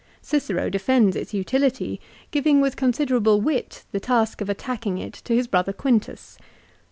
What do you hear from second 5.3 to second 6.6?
his brother Quintus.